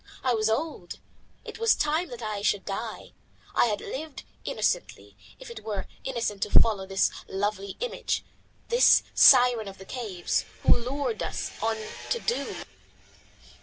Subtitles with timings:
[0.23, 0.95] I was old,
[1.45, 3.11] it was time that I should die.
[3.53, 8.23] I had lived innocently, if it were innocent to follow this lovely image,
[8.69, 11.77] this Siren of the caves, who lured us on
[12.09, 12.63] to doom.